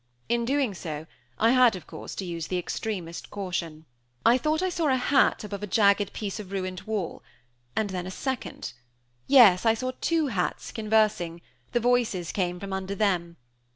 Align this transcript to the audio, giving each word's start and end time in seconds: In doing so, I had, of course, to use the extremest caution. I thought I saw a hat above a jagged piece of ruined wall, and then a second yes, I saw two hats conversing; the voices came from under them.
In 0.29 0.45
doing 0.45 0.73
so, 0.73 1.05
I 1.37 1.51
had, 1.51 1.75
of 1.75 1.85
course, 1.85 2.15
to 2.15 2.25
use 2.25 2.47
the 2.47 2.57
extremest 2.57 3.29
caution. 3.29 3.85
I 4.25 4.35
thought 4.39 4.63
I 4.63 4.69
saw 4.69 4.87
a 4.87 4.95
hat 4.95 5.43
above 5.43 5.61
a 5.61 5.67
jagged 5.67 6.11
piece 6.11 6.39
of 6.39 6.51
ruined 6.51 6.81
wall, 6.87 7.21
and 7.75 7.91
then 7.91 8.07
a 8.07 8.09
second 8.09 8.73
yes, 9.27 9.63
I 9.63 9.75
saw 9.75 9.91
two 10.01 10.25
hats 10.33 10.71
conversing; 10.71 11.41
the 11.71 11.79
voices 11.79 12.31
came 12.31 12.59
from 12.59 12.73
under 12.73 12.95
them. 12.95 13.37